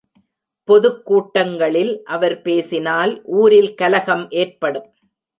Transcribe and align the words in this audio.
பொதுக் 0.63 1.05
கூட்டங்களில் 1.05 2.03
அவர் 2.03 2.41
பேசினால் 2.41 3.21
ஊரில் 3.23 3.75
கலகம் 3.75 4.29
ஏற்படும். 4.29 4.95